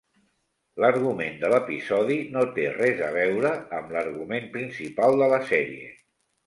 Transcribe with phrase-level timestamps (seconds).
[0.83, 5.97] L'argument de l'episodi no té res a veure amb l'argument principal de la sèrie.